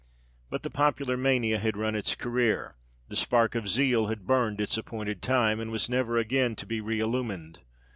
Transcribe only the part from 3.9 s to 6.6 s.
had burned its appointed time, and was never again